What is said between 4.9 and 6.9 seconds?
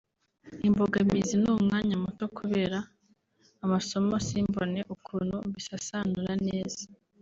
ukuntu mbisasanura neza